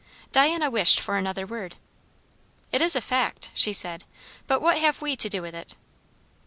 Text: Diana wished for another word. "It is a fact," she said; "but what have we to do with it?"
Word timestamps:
Diana 0.31 0.71
wished 0.71 0.99
for 0.99 1.15
another 1.15 1.45
word. 1.45 1.75
"It 2.71 2.81
is 2.81 2.95
a 2.95 3.01
fact," 3.01 3.51
she 3.53 3.71
said; 3.71 4.03
"but 4.47 4.59
what 4.59 4.79
have 4.79 4.99
we 4.99 5.15
to 5.17 5.29
do 5.29 5.43
with 5.43 5.53
it?" 5.53 5.75